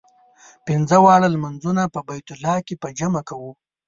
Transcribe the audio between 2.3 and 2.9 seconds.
الله کې په